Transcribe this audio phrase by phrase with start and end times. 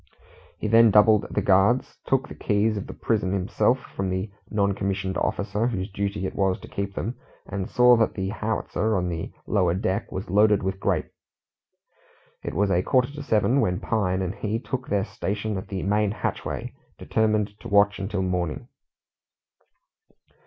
[0.57, 4.73] He then doubled the guards, took the keys of the prison himself from the non
[4.73, 9.09] commissioned officer whose duty it was to keep them, and saw that the howitzer on
[9.09, 11.11] the lower deck was loaded with grape.
[12.41, 15.83] It was a quarter to seven when Pine and he took their station at the
[15.83, 18.69] main hatchway, determined to watch until morning.